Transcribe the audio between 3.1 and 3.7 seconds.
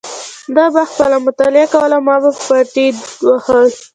واهه.